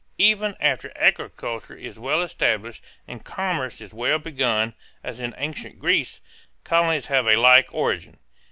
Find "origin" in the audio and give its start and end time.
7.71-8.17